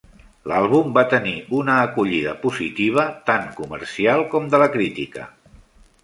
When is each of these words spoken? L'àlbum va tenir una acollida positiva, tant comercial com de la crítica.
L'àlbum 0.51 0.93
va 0.93 1.01
tenir 1.09 1.33
una 1.57 1.75
acollida 1.89 2.33
positiva, 2.45 3.03
tant 3.27 3.45
comercial 3.59 4.25
com 4.31 4.49
de 4.55 4.63
la 4.63 4.69
crítica. 4.77 5.27